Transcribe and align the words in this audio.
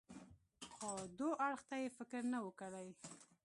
خو 0.73 0.91
دو 1.19 1.27
اړخ 1.47 1.61
ته 1.69 1.75
يې 1.81 1.87
فکر 1.97 2.21
نه 2.33 2.39
و 2.45 2.49
کړى. 2.59 2.87